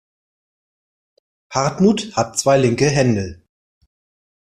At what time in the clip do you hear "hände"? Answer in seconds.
2.89-3.43